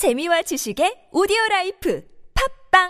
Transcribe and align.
재미와 0.00 0.40
지식의 0.40 1.12
오디오 1.12 1.36
라이프 1.50 2.02
팟빵! 2.32 2.88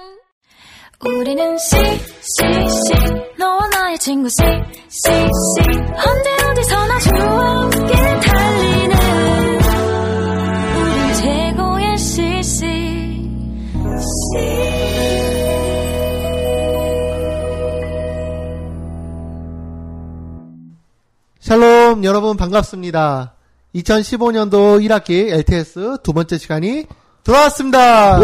우리는 1.05 1.59
CCC 1.59 3.36
너와 3.36 3.67
나의 3.67 3.98
친구 3.98 4.29
CCC 4.29 5.58
언제 6.06 6.30
어디서나 6.46 6.98
좋게 7.00 7.94
달리는 8.20 8.94
우린 10.78 11.14
최고의 11.16 11.98
CC 11.98 12.62
샬롬 21.40 22.04
여러분 22.04 22.36
반갑습니다. 22.36 23.34
2015년도 23.74 24.80
1학기 24.84 25.30
LTS 25.30 25.98
두 26.04 26.12
번째 26.12 26.38
시간이 26.38 26.86
돌아왔습니다. 27.25 28.18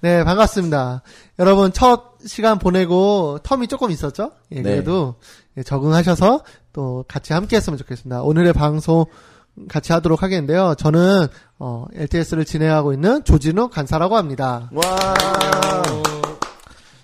네 0.00 0.22
반갑습니다. 0.24 1.02
여러분 1.38 1.72
첫 1.72 2.14
시간 2.26 2.58
보내고 2.58 3.38
텀이 3.42 3.68
조금 3.68 3.90
있었죠? 3.90 4.32
예, 4.52 4.62
그래도 4.62 5.16
예, 5.56 5.62
적응하셔서 5.62 6.42
또 6.72 7.04
같이 7.08 7.32
함께 7.32 7.56
했으면 7.56 7.78
좋겠습니다. 7.78 8.22
오늘의 8.22 8.52
방송 8.52 9.04
같이 9.68 9.92
하도록 9.92 10.22
하겠는데요. 10.22 10.74
저는 10.76 11.26
어, 11.58 11.86
LTS를 11.94 12.44
진행하고 12.44 12.92
있는 12.92 13.22
조진욱 13.24 13.70
간사라고 13.70 14.16
합니다. 14.16 14.68
와. 14.72 14.84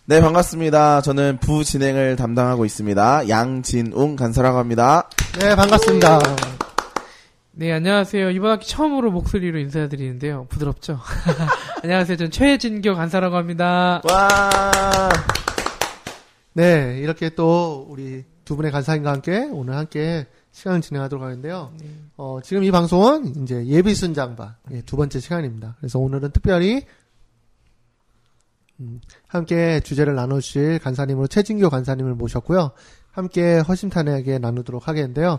네, 0.06 0.20
반갑습니다. 0.20 1.02
저는 1.02 1.38
부 1.40 1.62
진행을 1.62 2.16
담당하고 2.16 2.64
있습니다. 2.64 3.28
양진웅 3.28 4.16
간사라고 4.16 4.58
합니다. 4.58 5.08
네 5.38 5.54
반갑습니다. 5.54 6.18
네, 7.52 7.72
안녕하세요. 7.72 8.30
이번 8.30 8.52
학기 8.52 8.68
처음으로 8.68 9.10
목소리로 9.10 9.58
인사드리는데요. 9.58 10.46
부드럽죠? 10.48 11.00
안녕하세요. 11.82 12.16
전 12.16 12.30
최진교 12.30 12.94
간사라고 12.94 13.36
합니다. 13.36 14.00
와. 14.08 15.10
네, 16.52 16.98
이렇게 17.02 17.30
또 17.30 17.86
우리 17.90 18.24
두 18.44 18.54
분의 18.56 18.70
간사님과 18.70 19.10
함께 19.10 19.48
오늘 19.50 19.74
함께 19.74 20.26
시간을 20.52 20.80
진행하도록 20.80 21.24
하는데요. 21.24 21.72
어, 22.16 22.38
지금 22.42 22.62
이 22.62 22.70
방송은 22.70 23.42
이제 23.42 23.66
예비 23.66 23.94
순장반 23.96 24.54
예, 24.70 24.82
두 24.82 24.96
번째 24.96 25.18
시간입니다. 25.18 25.76
그래서 25.80 25.98
오늘은 25.98 26.30
특별히 26.30 26.86
음, 28.78 29.00
함께 29.26 29.80
주제를 29.80 30.14
나누실 30.14 30.78
간사님으로 30.78 31.26
최진교 31.26 31.68
간사님을 31.68 32.14
모셨고요. 32.14 32.70
함께 33.10 33.58
허심탄회하게 33.58 34.38
나누도록 34.38 34.86
하겠는데요. 34.86 35.38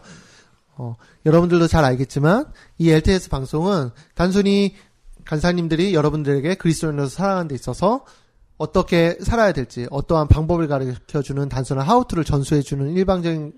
어, 0.81 0.95
여러분들도 1.27 1.67
잘 1.67 1.85
알겠지만 1.85 2.51
이 2.79 2.89
LTS 2.89 3.29
방송은 3.29 3.91
단순히 4.15 4.73
간사님들이 5.25 5.93
여러분들에게 5.93 6.55
그리스도인으로서 6.55 7.15
살아가는 7.15 7.47
데 7.47 7.53
있어서 7.53 8.03
어떻게 8.57 9.15
살아야 9.21 9.51
될지 9.51 9.85
어떠한 9.91 10.27
방법을 10.27 10.67
가르쳐주는 10.67 11.49
단순한 11.49 11.85
하우투를 11.85 12.23
전수해주는 12.23 12.93
일방적인 12.93 13.53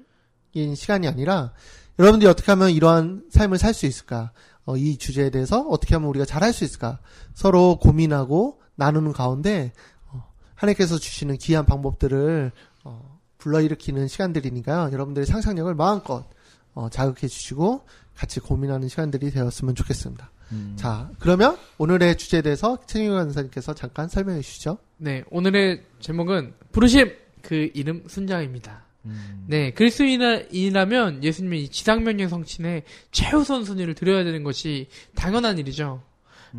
시간이 0.75 1.07
아니라 1.07 1.53
여러분들이 1.97 2.29
어떻게 2.29 2.51
하면 2.51 2.71
이러한 2.71 3.27
삶을 3.31 3.57
살 3.57 3.73
수 3.73 3.85
있을까? 3.85 4.33
어, 4.65 4.75
이 4.75 4.97
주제에 4.97 5.29
대해서 5.29 5.61
어떻게 5.61 5.95
하면 5.95 6.09
우리가 6.09 6.25
잘할 6.25 6.51
수 6.51 6.65
있을까? 6.65 6.99
서로 7.33 7.79
고민하고 7.79 8.59
나누는 8.75 9.13
가운데 9.13 9.71
어, 10.11 10.25
하나님께서 10.55 10.97
주시는 10.97 11.37
귀한 11.37 11.65
방법들을 11.65 12.51
어, 12.83 13.19
불러일으키는 13.37 14.09
시간들이니까요. 14.09 14.91
여러분들의 14.91 15.25
상상력을 15.25 15.73
마음껏 15.75 16.25
어, 16.73 16.89
자극해 16.89 17.27
주시고 17.27 17.85
같이 18.15 18.39
고민하는 18.39 18.87
시간들이 18.87 19.31
되었으면 19.31 19.75
좋겠습니다. 19.75 20.31
자 20.75 21.09
그러면 21.17 21.57
오늘의 21.79 22.15
주제에 22.15 22.43
대해서 22.43 22.77
최민호 22.85 23.15
간사님께서 23.15 23.73
잠깐 23.73 24.07
설명해 24.07 24.41
주시죠. 24.41 24.77
네, 24.97 25.23
오늘의 25.31 25.83
제목은 25.99 26.53
부르심 26.71 27.11
그 27.41 27.71
이름 27.73 28.03
순장입니다. 28.07 28.83
네, 29.47 29.71
그리스도인이라면 29.71 31.23
예수님의 31.23 31.63
이 31.63 31.69
지상명령 31.69 32.29
성취에 32.29 32.83
최우선 33.11 33.65
순위를 33.65 33.95
드려야 33.95 34.23
되는 34.23 34.43
것이 34.43 34.87
당연한 35.15 35.57
일이죠. 35.57 36.01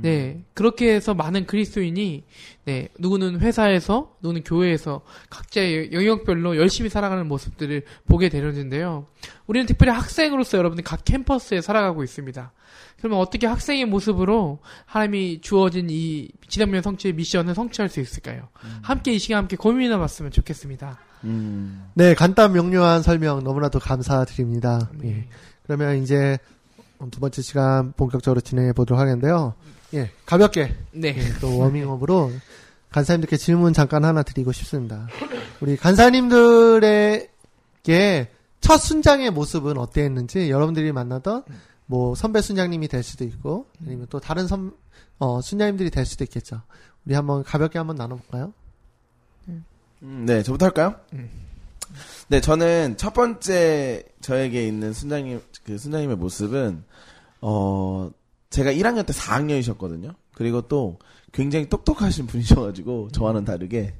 네, 0.02 0.44
그렇게 0.54 0.92
해서 0.92 1.14
많은 1.14 1.46
그리스도인이 1.46 2.24
네, 2.64 2.88
누구는 2.98 3.40
회사에서, 3.40 4.16
누구는 4.22 4.42
교회에서 4.42 5.02
각자의 5.30 5.92
영역별로 5.92 6.56
열심히 6.56 6.90
살아가는 6.90 7.26
모습들을 7.28 7.82
보게 8.06 8.28
되는데요. 8.28 9.06
우리는 9.46 9.66
특별히 9.66 9.92
학생으로서 9.92 10.58
여러분들 10.58 10.82
각 10.84 11.04
캠퍼스에 11.04 11.60
살아가고 11.60 12.02
있습니다. 12.02 12.52
그러면 12.98 13.18
어떻게 13.18 13.46
학생의 13.46 13.84
모습으로 13.84 14.60
하나님이 14.86 15.40
주어진 15.42 15.88
이 15.90 16.28
지상명 16.48 16.82
성취의 16.82 17.14
미션을 17.14 17.54
성취할 17.54 17.88
수 17.88 18.00
있을까요? 18.00 18.48
함께 18.82 19.12
이 19.12 19.18
시간 19.18 19.38
함께 19.38 19.56
고민해 19.56 19.96
봤으면 19.98 20.30
좋겠습니다. 20.30 20.98
음. 21.24 21.86
네, 21.94 22.14
간단 22.14 22.52
명료한 22.52 23.02
설명 23.02 23.44
너무나도 23.44 23.78
감사드립니다. 23.78 24.90
예. 25.04 25.28
그러면 25.64 26.02
이제 26.02 26.38
두 27.10 27.20
번째 27.20 27.42
시간 27.42 27.92
본격적으로 27.92 28.40
진행해 28.40 28.72
보도록 28.72 29.00
하겠는데요. 29.00 29.54
예, 29.94 30.10
가볍게 30.26 30.74
네. 30.92 31.14
예, 31.16 31.38
또 31.40 31.58
워밍업으로 31.58 32.32
간사님들께 32.90 33.36
질문 33.36 33.72
잠깐 33.72 34.04
하나 34.04 34.22
드리고 34.22 34.52
싶습니다. 34.52 35.08
우리 35.60 35.76
간사님들에게 35.76 37.28
첫 38.60 38.76
순장의 38.78 39.30
모습은 39.30 39.78
어땠는지 39.78 40.50
여러분들이 40.50 40.92
만나던 40.92 41.42
뭐 41.86 42.14
선배 42.14 42.40
순장님이 42.40 42.88
될 42.88 43.02
수도 43.02 43.24
있고 43.24 43.66
아니면 43.84 44.06
또 44.10 44.20
다른 44.20 44.46
선 44.46 44.72
어, 45.18 45.40
순장님들이 45.40 45.90
될 45.90 46.06
수도 46.06 46.24
있겠죠. 46.24 46.62
우리 47.04 47.14
한번 47.14 47.42
가볍게 47.42 47.78
한번 47.78 47.96
나눠볼까요? 47.96 48.52
음, 50.02 50.24
네, 50.26 50.42
저부터 50.42 50.66
할까요? 50.66 50.96
네, 52.28 52.40
저는 52.40 52.96
첫 52.96 53.14
번째 53.14 54.04
저에게 54.20 54.66
있는 54.66 54.92
순장님, 54.92 55.40
그 55.64 55.78
순장님의 55.78 56.16
모습은, 56.16 56.84
어, 57.40 58.10
제가 58.50 58.72
1학년 58.72 59.06
때 59.06 59.12
4학년이셨거든요. 59.12 60.14
그리고 60.34 60.62
또 60.62 60.98
굉장히 61.32 61.68
똑똑하신 61.68 62.26
분이셔가지고, 62.26 63.08
저와는 63.12 63.44
다르게, 63.44 63.94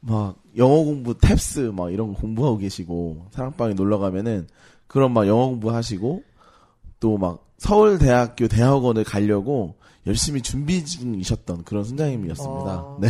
막, 0.00 0.42
영어 0.56 0.82
공부, 0.82 1.14
탭스, 1.14 1.72
막 1.72 1.92
이런 1.92 2.14
거 2.14 2.20
공부하고 2.20 2.58
계시고, 2.58 3.26
사랑방에 3.30 3.74
놀러 3.74 3.98
가면은, 3.98 4.48
그런 4.86 5.12
막 5.12 5.26
영어 5.28 5.46
공부하시고, 5.46 6.22
또 7.00 7.18
막, 7.18 7.46
서울대학교 7.58 8.48
대학원을 8.48 9.04
가려고, 9.04 9.76
열심히 10.06 10.42
준비 10.42 10.84
중이셨던 10.84 11.62
그런 11.62 11.84
순장님이었습니다. 11.84 12.74
어. 12.80 12.98
네. 13.00 13.08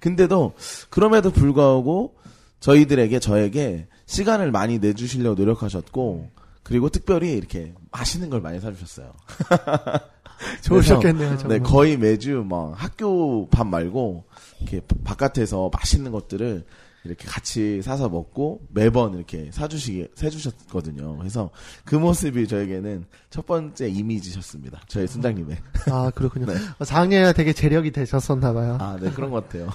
근데도, 0.00 0.52
그럼에도 0.90 1.30
불구하고, 1.30 2.17
저희들에게 2.60 3.18
저에게 3.20 3.86
시간을 4.06 4.50
많이 4.50 4.78
내주시려고 4.78 5.34
노력하셨고 5.40 6.30
그리고 6.62 6.88
특별히 6.90 7.32
이렇게 7.32 7.74
맛있는 7.92 8.30
걸 8.30 8.40
많이 8.40 8.60
사주셨어요. 8.60 9.12
좋으셨겠네요, 10.62 11.36
정말. 11.38 11.58
네, 11.58 11.64
거의 11.64 11.96
매주 11.96 12.44
막 12.48 12.72
학교 12.76 13.48
밥 13.48 13.66
말고 13.66 14.24
이렇게 14.60 14.80
바- 14.80 14.96
바깥에서 15.04 15.70
맛있는 15.72 16.12
것들을 16.12 16.64
이렇게 17.04 17.26
같이 17.26 17.80
사서 17.80 18.08
먹고 18.08 18.60
매번 18.70 19.14
이렇게 19.14 19.50
사주시게 19.52 20.08
해주셨거든요. 20.22 21.16
그래서 21.16 21.50
그 21.84 21.94
모습이 21.94 22.46
저에게는 22.48 23.06
첫 23.30 23.46
번째 23.46 23.88
이미지셨습니다. 23.88 24.82
저희 24.88 25.06
순장님의. 25.06 25.56
아, 25.90 26.10
그렇군요. 26.14 26.46
네. 26.52 26.54
어, 26.54 26.84
4학년에 26.84 27.34
되게 27.34 27.52
재력이 27.52 27.92
되셨었나 27.92 28.52
봐요. 28.52 28.76
아, 28.80 28.98
네 29.00 29.10
그런 29.10 29.30
것 29.30 29.48
같아요. 29.48 29.70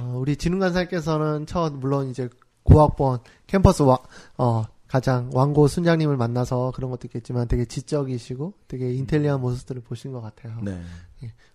어, 0.00 0.16
우리 0.16 0.36
진흥간사께서는 0.36 1.46
첫, 1.46 1.72
물론 1.74 2.08
이제 2.10 2.28
고학번, 2.62 3.20
캠퍼스 3.46 3.82
와, 3.82 3.98
어, 4.36 4.64
가장 4.86 5.30
왕고 5.32 5.68
순장님을 5.68 6.16
만나서 6.16 6.72
그런 6.74 6.90
것도 6.90 7.02
있겠지만 7.06 7.46
되게 7.46 7.64
지적이시고 7.64 8.54
되게 8.66 8.92
인텔리한 8.92 9.40
모습들을 9.40 9.82
보신 9.82 10.10
것 10.12 10.20
같아요. 10.20 10.58
네. 10.62 10.80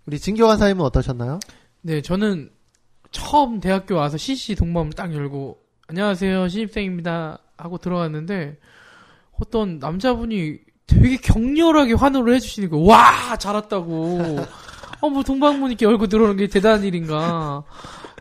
우리 0.06 0.20
진교 0.20 0.48
간사님은 0.48 0.84
어떠셨나요? 0.86 1.40
네, 1.82 2.02
저는 2.02 2.50
처음 3.12 3.60
대학교 3.60 3.96
와서 3.96 4.18
CC 4.18 4.56
동범 4.56 4.92
딱 4.92 5.14
열고 5.14 5.60
안녕하세요 5.88 6.48
신입생입니다 6.48 7.40
하고 7.58 7.78
들어갔는데 7.78 8.58
어떤 9.40 9.80
남자분이 9.80 10.60
되게 10.88 11.18
격렬하게 11.18 11.94
환호를 11.94 12.36
해주시는 12.36 12.70
거예요. 12.70 12.86
와 12.86 13.36
잘했다고. 13.38 14.38
어뭐 15.02 15.24
동방문 15.24 15.72
이렇게 15.72 15.86
열고 15.86 16.08
들어오는 16.08 16.38
게 16.38 16.48
대단한 16.48 16.84
일인가. 16.84 17.64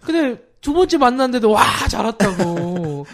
근데 0.05 0.43
두 0.61 0.73
번째 0.73 0.97
만났는데도 0.97 1.51
와 1.51 1.63
잘했다고. 1.91 3.05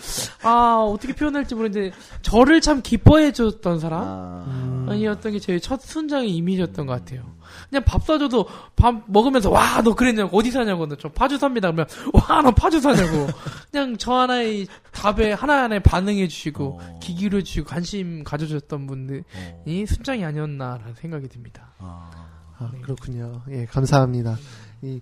아 0.43 0.85
어떻게 0.89 1.13
표현할지 1.13 1.55
모르는데 1.57 1.95
저를 2.23 2.61
참 2.61 2.81
기뻐해 2.81 3.33
줬던 3.33 3.81
사람 3.81 4.03
아, 4.03 4.45
음. 4.47 4.87
아니었던 4.89 5.33
게 5.33 5.39
제 5.41 5.59
첫 5.59 5.81
순장의 5.81 6.31
이미지였던 6.31 6.87
것 6.87 6.93
같아요. 6.93 7.23
그냥 7.69 7.83
밥 7.85 8.05
사줘도 8.07 8.47
밥 8.77 9.03
먹으면서 9.09 9.51
와 9.51 9.83
너 9.83 9.95
그랬냐고 9.97 10.39
어디 10.39 10.51
사냐고 10.53 10.87
저 10.97 11.09
파주 11.09 11.39
삽니다 11.39 11.73
그러면 11.73 11.87
와너 12.13 12.53
파주 12.53 12.81
사냐고 12.81 13.27
그냥 13.73 13.97
저 13.99 14.13
하나의 14.15 14.69
답에 14.93 15.33
하나하나에 15.33 15.81
반응해 15.81 16.29
주시고 16.29 16.79
어. 16.81 16.99
귀 17.03 17.15
기울여 17.17 17.41
주시고 17.43 17.67
관심 17.67 18.23
가져줬던 18.23 18.87
분들이 18.87 19.25
어. 19.35 19.65
순장이 19.89 20.25
아니었나라는 20.25 20.95
생각이 20.95 21.29
듭니다. 21.29 21.73
아. 21.79 22.11
아, 22.59 22.71
그렇군요. 22.83 23.41
예, 23.51 23.65
감사합니다. 23.65 24.37
이, 24.83 25.01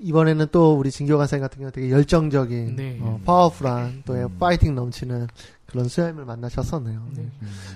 이번에는 0.00 0.46
또 0.52 0.78
우리 0.78 0.90
진교 0.90 1.18
간사님 1.18 1.42
같은 1.42 1.58
경우 1.58 1.70
되게 1.72 1.90
열정적인, 1.90 2.76
네. 2.76 2.98
어, 3.00 3.20
파워풀한, 3.24 4.02
또 4.06 4.14
음. 4.14 4.38
파이팅 4.38 4.74
넘치는 4.74 5.26
그런 5.66 5.88
수양님을 5.88 6.24
만나셨었네요. 6.24 7.02
네. 7.16 7.28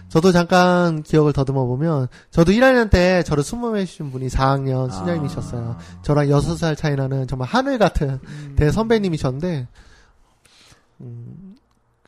저도 0.08 0.32
잠깐 0.32 1.02
기억을 1.02 1.32
더듬어 1.32 1.66
보면, 1.66 2.08
저도 2.30 2.52
1학년 2.52 2.90
때 2.90 3.22
저를 3.24 3.42
수모해 3.42 3.84
주신 3.84 4.10
분이 4.10 4.28
4학년 4.28 4.90
수녀님이셨어요. 4.90 5.76
아. 5.78 6.02
저랑 6.02 6.28
6살 6.28 6.76
차이 6.76 6.94
나는 6.96 7.26
정말 7.26 7.48
하늘 7.48 7.78
같은 7.78 8.18
음. 8.22 8.54
대선배님이셨는데, 8.56 9.66
음, 11.00 11.56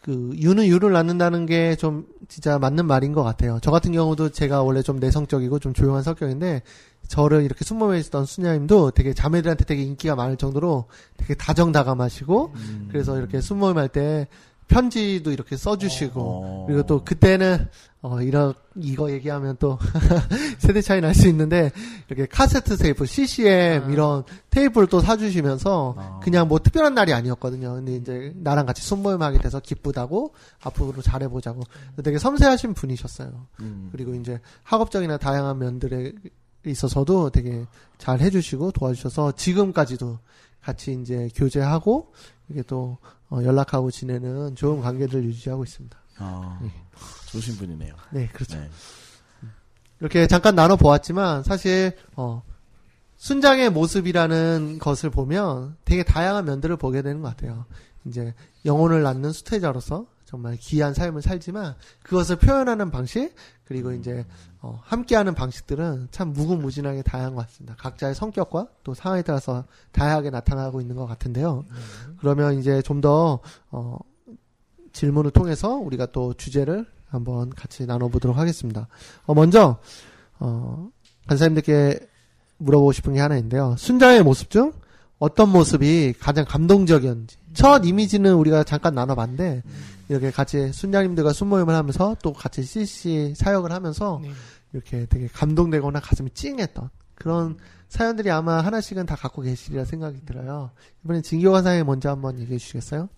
그, 0.02 0.31
유는 0.37 0.66
유를 0.66 0.93
낳는다는 0.93 1.46
게 1.46 1.76
좀 1.76 2.06
진짜 2.28 2.58
맞는 2.58 2.87
말인 2.87 3.12
것 3.12 3.22
같아요. 3.22 3.58
저 3.62 3.70
같은 3.70 3.93
경우도 3.93 4.31
제가 4.31 4.62
원래 4.62 4.82
좀 4.82 4.99
내성적이고 4.99 5.58
좀 5.58 5.72
조용한 5.75 6.02
성격인데, 6.02 6.62
저를 7.08 7.42
이렇게 7.42 7.64
숨모해주던 7.64 8.26
수녀님도 8.26 8.92
되게 8.92 9.12
자매들한테 9.14 9.64
되게 9.64 9.82
인기가 9.82 10.14
많을 10.14 10.36
정도로 10.36 10.86
되게 11.16 11.34
다정다감하시고, 11.34 12.52
음. 12.54 12.88
그래서 12.90 13.18
이렇게 13.18 13.40
숨모임 13.40 13.78
할 13.78 13.88
때 13.88 14.28
편지도 14.66 15.30
이렇게 15.30 15.56
써주시고, 15.58 16.20
어. 16.20 16.64
그리고 16.66 16.82
또 16.84 17.04
그때는 17.04 17.68
어 18.00 18.20
이런 18.22 18.54
이거 18.76 19.10
얘기하면 19.12 19.56
또 19.58 19.78
세대 20.58 20.80
차이 20.82 21.00
날 21.00 21.14
수 21.14 21.28
있는데 21.28 21.70
이렇게 22.08 22.26
카세트 22.26 22.76
테이프 22.76 23.06
CCM 23.06 23.84
아. 23.86 23.90
이런 23.90 24.24
테이프를 24.50 24.88
또 24.88 25.00
사주시면서 25.00 25.94
아. 25.96 26.20
그냥 26.22 26.48
뭐 26.48 26.58
특별한 26.58 26.94
날이 26.94 27.12
아니었거든요. 27.12 27.74
근데 27.74 27.94
이제 27.96 28.32
나랑 28.36 28.66
같이 28.66 28.82
순모임하게 28.82 29.38
돼서 29.38 29.60
기쁘다고 29.60 30.34
앞으로 30.62 31.00
잘해보자고 31.02 31.62
되게 32.02 32.18
섬세하신 32.18 32.74
분이셨어요. 32.74 33.46
음. 33.60 33.88
그리고 33.92 34.14
이제 34.14 34.40
학업적이나 34.64 35.16
다양한 35.18 35.58
면들에 35.58 36.12
있어서도 36.66 37.31
되게 37.31 37.66
잘 37.99 38.20
해주시고 38.20 38.72
도와주셔서 38.72 39.32
지금까지도 39.32 40.19
같이 40.62 40.99
이제 41.00 41.28
교제하고 41.34 42.12
이게 42.49 42.62
또 42.62 42.99
어, 43.31 43.40
연락하고 43.43 43.90
지내는 43.90 44.55
좋은 44.55 44.81
관계를 44.81 45.25
유지하고 45.25 45.64
있습니다. 45.64 45.96
아, 46.19 46.61
예. 46.62 46.70
좋으신 47.31 47.56
분이네요. 47.56 47.94
네, 48.12 48.28
그렇죠. 48.28 48.56
네. 48.56 48.70
이렇게 50.00 50.26
잠깐 50.26 50.55
나눠 50.55 50.76
보았지만 50.76 51.43
사실 51.44 51.96
어 52.16 52.43
순장의 53.16 53.70
모습이라는 53.70 54.78
것을 54.78 55.11
보면 55.11 55.76
되게 55.84 56.02
다양한 56.02 56.44
면들을 56.44 56.76
보게 56.76 57.00
되는 57.02 57.22
것 57.22 57.28
같아요. 57.28 57.64
이제 58.06 58.34
영혼을 58.64 59.02
낳는 59.02 59.32
수태자로서 59.32 60.06
정말 60.24 60.56
귀한 60.56 60.94
삶을 60.94 61.22
살지만 61.22 61.74
그것을 62.02 62.36
표현하는 62.36 62.90
방식 62.90 63.34
그리고 63.64 63.92
이제 63.92 64.26
어, 64.60 64.80
함께하는 64.82 65.34
방식들은 65.34 66.08
참 66.10 66.32
무궁무진하게 66.32 67.02
다양한 67.02 67.34
것 67.34 67.46
같습니다. 67.46 67.76
각자의 67.76 68.14
성격과 68.14 68.68
또 68.82 68.94
상황에 68.94 69.22
따라서 69.22 69.64
다양하게 69.92 70.30
나타나고 70.30 70.80
있는 70.80 70.96
것 70.96 71.06
같은데요. 71.06 71.64
그러면 72.18 72.58
이제 72.58 72.82
좀더 72.82 73.40
어, 73.70 73.98
질문을 74.92 75.30
통해서 75.30 75.76
우리가 75.76 76.06
또 76.06 76.34
주제를 76.34 76.86
한번 77.08 77.50
같이 77.50 77.86
나눠보도록 77.86 78.36
하겠습니다. 78.36 78.88
어, 79.26 79.34
먼저 79.34 79.78
어, 80.40 80.88
간사님들께 81.28 82.08
물어보고 82.58 82.92
싶은 82.92 83.14
게 83.14 83.20
하나 83.20 83.36
있는데요. 83.36 83.76
순자의 83.78 84.22
모습 84.22 84.50
중 84.50 84.72
어떤 85.19 85.50
모습이 85.50 86.14
가장 86.19 86.44
감동적이었는지 86.44 87.37
첫 87.55 87.84
이미지는 87.84 88.34
우리가 88.34 88.64
잠깐 88.64 88.94
나눠봤는데 88.94 89.62
이렇게 90.08 90.31
같이 90.31 90.72
순장님들과 90.72 91.32
순모임을 91.32 91.75
하면서 91.75 92.16
또 92.22 92.32
같이 92.32 92.62
CC 92.62 93.34
사역을 93.37 93.72
하면서 93.72 94.20
네. 94.22 94.31
이렇게 94.72 95.06
되게 95.06 95.28
감동되거나 95.28 96.00
가슴이 96.00 96.31
찡했던 96.31 96.90
그런 97.14 97.56
사연들이 97.88 98.31
아마 98.31 98.61
하나씩은 98.61 99.06
다 99.06 99.14
갖고 99.14 99.43
계시리라 99.43 99.84
생각이 99.84 100.25
들어요. 100.26 100.72
이번엔 101.05 101.22
진교 101.22 101.52
간사님 101.52 101.87
먼저 101.87 102.11
한번 102.11 102.38
얘기해 102.40 102.58
주시겠어요? 102.58 103.08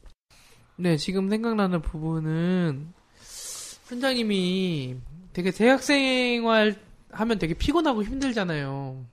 네, 0.76 0.98
지금 0.98 1.31
생각나는 1.31 1.81
부분은 1.81 2.93
순장님이 3.22 4.96
되게 5.32 5.50
대학생활 5.50 6.76
하면 7.10 7.38
되게 7.38 7.54
피곤하고 7.54 8.04
힘들잖아요. 8.04 9.06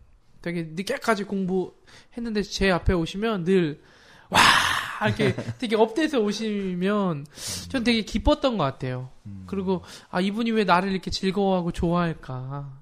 되게 0.43 0.63
늦게까지 0.73 1.23
공부했는데 1.23 2.43
제 2.43 2.69
앞에 2.69 2.93
오시면 2.93 3.45
늘 3.45 3.81
와! 4.29 4.39
이렇게 5.07 5.35
되게 5.57 5.75
업돼서 5.75 6.19
오시면 6.19 7.25
전 7.69 7.83
되게 7.83 8.01
기뻤던 8.01 8.57
것 8.57 8.63
같아요. 8.63 9.09
그리고 9.47 9.83
아 10.09 10.21
이분이 10.21 10.51
왜 10.51 10.65
나를 10.65 10.91
이렇게 10.91 11.09
즐거워하고 11.09 11.71
좋아할까? 11.71 12.81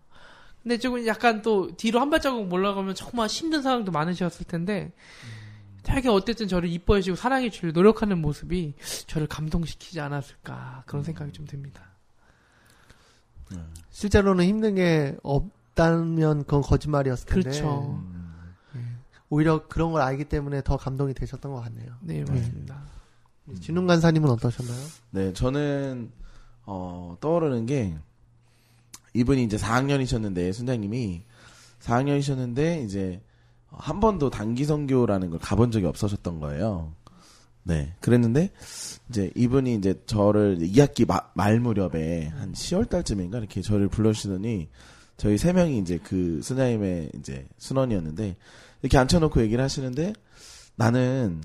근데 0.61 0.77
조금 0.77 1.05
약간 1.07 1.41
또 1.41 1.75
뒤로 1.75 1.99
한 1.99 2.09
발자국 2.09 2.51
올라가면 2.51 2.95
정말 2.95 3.27
힘든 3.27 3.61
상황도 3.61 3.91
많으셨을 3.91 4.45
텐데 4.45 4.91
되게 5.83 6.09
어쨌든 6.09 6.47
저를 6.47 6.69
이뻐해주고 6.69 7.15
사랑해주려 7.15 7.71
노력하는 7.71 8.19
모습이 8.19 8.75
저를 9.07 9.27
감동시키지 9.27 9.99
않았을까 9.99 10.83
그런 10.85 11.03
생각이 11.03 11.31
좀 11.31 11.45
듭니다. 11.47 11.91
실제로는 13.89 14.45
힘든 14.45 14.75
게 14.75 15.15
없다면 15.71 16.43
그건 16.43 16.61
거짓말이었을 16.61 17.25
텐데 17.27 17.49
그렇죠. 17.49 17.99
음. 18.75 18.99
오히려 19.29 19.67
그런 19.67 19.91
걸 19.91 20.01
알기 20.01 20.25
때문에 20.25 20.61
더 20.63 20.77
감동이 20.77 21.13
되셨던 21.13 21.51
것 21.53 21.61
같네요. 21.61 21.93
네 22.01 22.23
맞습니다. 22.27 22.81
진웅 23.61 23.87
간사님은 23.87 24.29
어떠셨나요? 24.29 24.79
네, 25.11 25.33
저는 25.33 26.11
어, 26.65 27.17
떠오르는 27.19 27.65
게 27.65 27.97
이분이 29.13 29.43
이제 29.43 29.57
4학년이셨는데 29.57 30.53
순장님이 30.53 31.23
4학년이셨는데 31.81 32.85
이제 32.85 33.21
한 33.69 33.99
번도 33.99 34.29
단기 34.29 34.65
선교라는 34.65 35.29
걸 35.31 35.39
가본 35.39 35.71
적이 35.71 35.87
없으셨던 35.87 36.39
거예요. 36.39 36.93
네, 37.63 37.95
그랬는데 37.99 38.51
이제 39.09 39.31
이분이 39.35 39.75
이제 39.75 40.01
저를 40.05 40.57
2학기 40.59 41.07
마- 41.07 41.21
말 41.35 41.59
무렵에 41.59 42.27
한 42.27 42.51
10월 42.53 42.89
달쯤인가 42.89 43.37
이렇게 43.37 43.61
저를 43.61 43.87
불러주시더니 43.87 44.69
저희 45.21 45.37
세 45.37 45.53
명이 45.53 45.77
이제 45.77 45.99
그 46.03 46.41
순장님의 46.41 47.11
이제 47.19 47.47
순원이었는데 47.59 48.35
이렇게 48.81 48.97
앉혀놓고 48.97 49.39
얘기를 49.41 49.63
하시는데 49.63 50.13
나는 50.75 51.41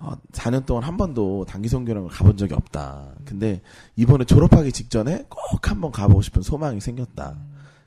어, 0.00 0.14
4년 0.32 0.66
동안 0.66 0.82
한 0.82 0.96
번도 0.96 1.44
단기 1.44 1.68
걸 1.68 2.08
가본 2.08 2.36
적이 2.36 2.54
없다. 2.54 3.12
근데 3.24 3.62
이번에 3.94 4.24
졸업하기 4.24 4.72
직전에 4.72 5.26
꼭 5.28 5.68
한 5.68 5.80
번 5.80 5.92
가보고 5.92 6.22
싶은 6.22 6.42
소망이 6.42 6.80
생겼다. 6.80 7.38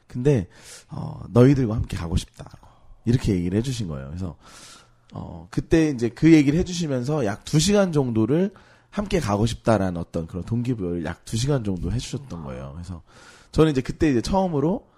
근데 0.08 0.48
어, 0.88 1.20
너희들과 1.32 1.76
함께 1.76 1.98
가고 1.98 2.16
싶다. 2.16 2.50
이렇게 3.04 3.34
얘기를 3.34 3.58
해주신 3.58 3.90
거예요. 3.90 4.08
그래서 4.08 4.38
어, 5.12 5.50
그때 5.52 5.90
이제 5.90 6.08
그 6.08 6.32
얘기를 6.32 6.58
해주시면서 6.58 7.26
약 7.26 7.44
2시간 7.44 7.92
정도를 7.92 8.54
함께 8.90 9.20
가고 9.20 9.46
싶다라는 9.46 10.00
어떤 10.00 10.26
그런 10.26 10.46
동기부여를 10.46 11.04
약 11.04 11.26
2시간 11.26 11.66
정도 11.66 11.92
해주셨던 11.92 12.46
거예요. 12.46 12.72
그래서 12.76 13.02
저는 13.52 13.72
이제 13.72 13.82
그때 13.82 14.10
이제 14.10 14.22
처음으로 14.22 14.93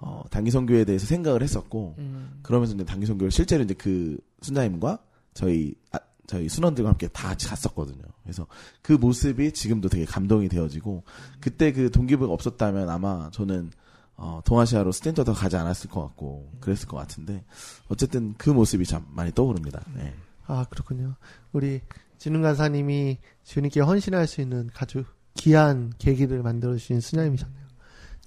어, 0.00 0.22
단기 0.30 0.50
선교에 0.50 0.84
대해서 0.84 1.06
생각을 1.06 1.42
했었고 1.42 1.96
음, 1.98 2.38
그러면서 2.42 2.74
이제 2.74 2.84
단기 2.84 3.06
선교를 3.06 3.30
실제로 3.30 3.64
이제 3.64 3.74
그 3.74 4.18
순자님과 4.42 4.98
저희 5.34 5.74
아, 5.92 5.98
저희 6.26 6.48
순원들과 6.48 6.90
함께 6.90 7.08
다 7.08 7.28
같이 7.28 7.48
갔었거든요. 7.48 8.02
그래서 8.22 8.46
그 8.82 8.92
모습이 8.92 9.52
지금도 9.52 9.88
되게 9.88 10.04
감동이 10.04 10.48
되어지고 10.48 11.02
그때 11.40 11.72
그 11.72 11.90
동기부여가 11.90 12.32
없었다면 12.34 12.90
아마 12.90 13.30
저는 13.32 13.70
어, 14.16 14.40
동아시아로 14.44 14.92
STINT도 14.92 15.32
가지 15.32 15.56
않았을 15.56 15.90
것 15.90 16.02
같고 16.02 16.52
그랬을 16.60 16.86
것 16.86 16.96
같은데 16.96 17.44
어쨌든 17.88 18.34
그 18.36 18.50
모습이 18.50 18.84
참 18.84 19.06
많이 19.10 19.32
떠오릅니다. 19.32 19.84
네. 19.94 20.14
아 20.46 20.66
그렇군요. 20.68 21.14
우리 21.52 21.80
진웅 22.18 22.42
간사님이 22.42 23.18
주님께 23.44 23.80
헌신할 23.80 24.26
수 24.26 24.40
있는 24.40 24.70
아주 24.76 25.04
귀한 25.34 25.92
계기를 25.98 26.42
만들어 26.42 26.74
주신 26.76 27.00
순원님이셨네요. 27.00 27.67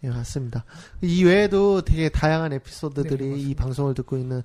예 0.04 0.10
맞습니다. 0.10 0.66
이 1.02 1.24
외에도 1.24 1.82
되게 1.82 2.10
다양한 2.10 2.54
에피소드들이 2.54 3.30
네, 3.30 3.38
이 3.38 3.56
방송을 3.56 3.94
듣고 3.94 4.18
있는 4.18 4.42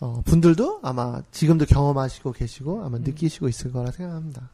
어, 0.00 0.20
분들도 0.24 0.80
아마 0.82 1.22
지금도 1.30 1.64
경험하시고 1.66 2.32
계시고 2.32 2.84
아마 2.84 2.98
느끼시고 2.98 3.48
있을 3.48 3.72
거라 3.72 3.90
생각합니다. 3.92 4.50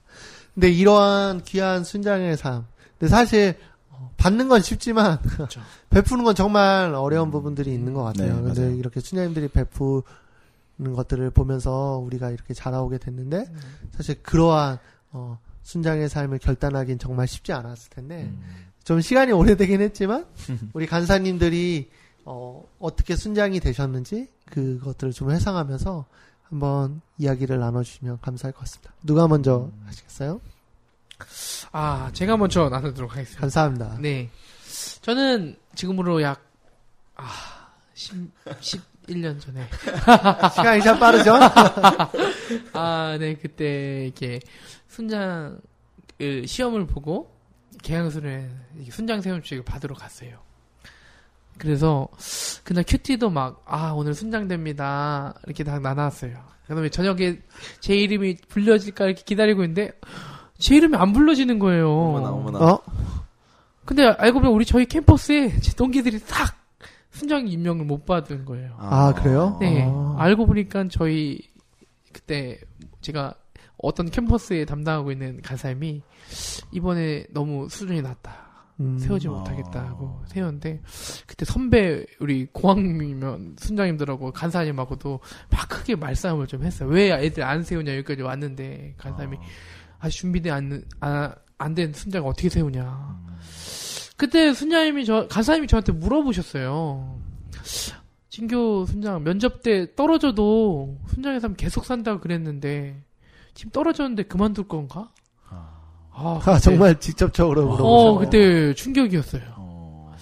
근데 0.55 0.71
이러한 0.71 1.43
귀한 1.45 1.85
순장의 1.85 2.37
삶, 2.37 2.67
근데 2.99 3.09
사실 3.09 3.57
어, 3.89 4.13
받는 4.19 4.49
건 4.49 4.61
쉽지만 4.61 5.21
그렇죠. 5.23 5.61
베푸는 5.91 6.25
건 6.25 6.35
정말 6.35 6.95
어려운 6.95 7.31
부분들이 7.31 7.73
있는 7.73 7.95
것 7.95 8.03
같아요. 8.03 8.37
네, 8.37 8.43
근데 8.43 8.61
맞아요. 8.61 8.75
이렇게 8.77 9.01
수녀님들이 9.01 9.49
베푸는 9.49 10.03
것들을 10.95 11.31
보면서 11.31 11.97
우리가 12.05 12.31
이렇게 12.31 12.53
자라오게 12.55 12.99
됐는데 12.99 13.47
사실 13.93 14.23
그러한 14.23 14.79
어, 15.13 15.39
순장의 15.63 16.09
삶을 16.09 16.39
결단하긴 16.39 16.99
정말 16.99 17.27
쉽지 17.27 17.53
않았을 17.53 17.91
텐데 17.91 18.25
음. 18.25 18.43
좀 18.85 19.01
시간이 19.01 19.33
오래되긴 19.33 19.81
했지만 19.81 20.27
우리 20.73 20.87
간사님들이 20.87 21.89
어, 22.25 22.65
어떻게 22.79 23.17
순장이 23.17 23.61
되셨는지 23.61 24.29
그것들을 24.47 25.13
좀 25.13 25.31
회상하면서 25.31 26.05
한번 26.43 27.01
이야기를 27.19 27.59
나눠주시면 27.59 28.19
감사할 28.21 28.53
것 28.53 28.61
같습니다. 28.61 28.93
누가 29.03 29.27
먼저 29.27 29.71
하시겠어요? 29.87 30.41
아, 31.73 32.11
제가 32.13 32.37
먼저 32.37 32.69
나누도록 32.69 33.13
하겠습니다. 33.13 33.41
감사합니다. 33.41 33.97
네. 34.01 34.29
저는 35.01 35.57
지금으로 35.75 36.21
약, 36.23 36.45
아, 37.17 37.71
10, 37.95 38.31
11년 38.45 39.41
전에. 39.41 39.67
시간이 40.55 40.83
참 40.83 40.99
빠르죠? 40.99 41.35
아, 42.75 43.17
네, 43.19 43.35
그때, 43.35 44.05
이렇게, 44.07 44.41
순장, 44.89 45.59
그, 46.19 46.45
시험을 46.47 46.87
보고, 46.87 47.35
개항술에 47.83 48.49
순장 48.91 49.21
세움식을 49.21 49.65
받으러 49.65 49.95
갔어요. 49.95 50.39
그래서, 51.59 52.09
그날 52.65 52.85
큐티도 52.87 53.31
막, 53.31 53.63
아, 53.67 53.93
오늘 53.93 54.15
순장됩니다. 54.15 55.35
이렇게 55.47 55.65
다 55.65 55.79
나눴어요. 55.79 56.39
그 56.67 56.75
다음에 56.75 56.89
저녁에 56.89 57.39
제 57.81 57.95
이름이 57.95 58.37
불려질까 58.49 59.07
이렇게 59.07 59.23
기다리고 59.23 59.63
있는데, 59.65 59.93
제 60.59 60.77
이름이 60.77 60.97
안 60.97 61.13
불러지는 61.13 61.59
거예요. 61.59 61.91
어머나 61.91 62.31
어머나. 62.31 62.59
어? 62.59 62.83
근데 63.85 64.07
알고 64.07 64.41
보면 64.41 64.55
우리 64.55 64.65
저희 64.65 64.87
캠퍼스에 64.87 65.59
제 65.61 65.75
동기들이 65.75 66.21
싹 66.21 66.57
순장 67.11 67.49
임명을 67.49 67.85
못 67.85 68.07
받은 68.07 68.45
거예요. 68.45 68.77
아, 68.79 69.13
그래요? 69.13 69.59
네. 69.61 69.85
아. 69.87 70.17
알고 70.19 70.47
보니까 70.47 70.87
저희 70.89 71.41
그때 72.13 72.59
제가 73.01 73.35
어떤 73.83 74.11
캠퍼스에 74.11 74.65
담당하고 74.65 75.13
있는 75.13 75.41
간사님이 75.43 76.03
이번에 76.73 77.27
너무 77.31 77.69
수준이 77.69 78.01
낮다. 78.03 78.51
음. 78.81 78.99
세우지 78.99 79.29
아. 79.29 79.33
못하겠다고 79.33 80.23
세웠는데 80.29 80.81
그때 81.27 81.45
선배 81.45 82.07
우리 82.21 82.47
공학이면 82.47 83.57
순장님들하고 83.59 84.33
간사님하고도 84.33 85.21
막 85.51 85.69
크게 85.69 85.97
말싸움을 85.97 86.47
좀 86.47 86.65
했어요. 86.65 86.89
왜 86.89 87.13
애들 87.13 87.43
안 87.43 87.63
세우냐 87.63 87.95
여기까지 87.97 88.23
왔는데 88.23 88.95
간사님이 88.97 89.37
아 89.99 90.09
직 90.09 90.19
준비돼 90.19 90.51
안안 90.51 91.75
된 91.75 91.93
순장 91.93 92.27
어떻게 92.27 92.49
세우냐. 92.49 93.21
그때 94.17 94.53
순장님이 94.53 95.05
저 95.05 95.29
간사님이 95.29 95.67
저한테 95.69 95.93
물어보셨어요. 95.93 97.21
진교 98.29 98.87
순장 98.87 99.23
면접 99.23 99.63
때 99.63 99.95
떨어져도 99.95 100.99
순장에서 101.09 101.55
계속 101.55 101.85
산다고 101.85 102.21
그랬는데 102.21 103.03
지금 103.55 103.71
떨어졌는데 103.73 104.25
그만둘 104.25 104.69
건가? 104.69 105.11
아, 105.49 105.69
아, 106.13 106.41
그때- 106.45 106.59
정말 106.61 106.99
직접적으로 107.01 107.63
물어보죠. 107.63 107.85
어 107.87 108.19
그때 108.19 108.75
충격이었어요. 108.75 109.43
어. 109.57 110.15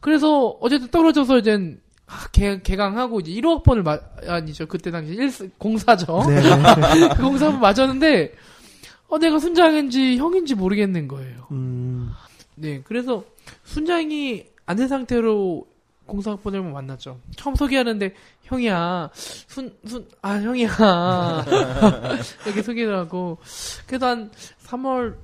그래서 0.00 0.48
어쨌든 0.60 0.88
떨어져서 0.90 1.38
이젠 1.38 1.80
아, 2.06 2.26
개, 2.32 2.60
개강하고 2.62 3.20
이제 3.20 3.32
1호학번을 3.32 3.82
마, 3.82 3.98
아니죠. 4.26 4.66
그때 4.66 4.90
당시 4.90 5.12
1, 5.12 5.50
공사죠. 5.58 6.22
네. 6.26 6.40
그 7.16 7.22
공사 7.22 7.50
번 7.50 7.60
맞았는데, 7.60 8.32
어, 9.08 9.18
내가 9.18 9.38
순장인지 9.38 10.16
형인지 10.16 10.54
모르겠는 10.54 11.06
거예요. 11.06 11.46
음, 11.50 12.10
네, 12.54 12.80
그래서 12.84 13.24
순장이 13.64 14.44
안 14.64 14.76
된 14.78 14.88
상태로 14.88 15.66
공사학번을 16.08 16.60
만났죠. 16.62 17.20
처음 17.36 17.54
소개하는데, 17.54 18.14
형이야, 18.42 19.10
순, 19.14 19.76
순, 19.86 20.08
아, 20.22 20.32
형이야. 20.40 21.44
이렇게 22.46 22.62
소개를 22.62 22.96
하고, 22.96 23.38
그래도 23.86 24.06
한 24.06 24.30
3월 24.64 25.16